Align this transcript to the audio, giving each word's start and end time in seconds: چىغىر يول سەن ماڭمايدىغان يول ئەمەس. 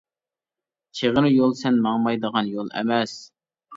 چىغىر 1.01 1.27
يول 1.33 1.53
سەن 1.61 1.77
ماڭمايدىغان 1.83 2.51
يول 2.59 2.77
ئەمەس. 2.81 3.15